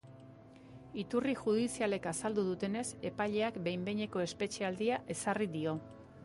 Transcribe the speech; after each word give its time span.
Iturri 1.01 1.33
judizialek 1.41 2.07
azaldu 2.11 2.45
dutenez, 2.47 2.85
epaileak 3.11 3.61
behin-behineko 3.69 4.25
espetxealdia 4.25 4.99
ezarri 5.17 5.51
dio. 5.59 5.77